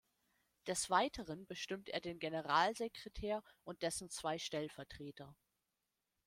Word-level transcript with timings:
Des 0.65 0.89
Weiteren 0.89 1.45
bestimmt 1.45 1.87
er 1.89 2.01
den 2.01 2.17
Generalsekretär 2.17 3.43
und 3.63 3.83
dessen 3.83 4.09
zwei 4.09 4.39
Stellvertreter. 4.39 5.35